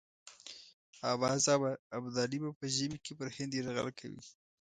آوازه 1.13 1.53
وه 1.61 1.71
ابدالي 1.97 2.37
به 2.43 2.49
په 2.59 2.65
ژمي 2.75 2.99
کې 3.05 3.13
پر 3.19 3.27
هند 3.35 3.51
یرغل 3.59 3.89
کوي. 3.99 4.21